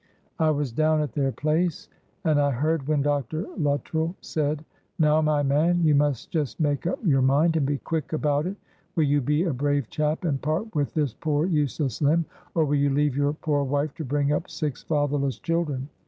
[0.39, 1.87] "I was down at their place,
[2.23, 3.45] and I heard when Dr.
[3.55, 4.65] Luttrell said,
[4.97, 8.55] 'Now, my man, you must just make up your mind, and be quick about it.
[8.95, 12.25] Will you be a brave chap and part with this poor useless limb,
[12.55, 15.87] or will you leave your poor wife to bring up six fatherless children?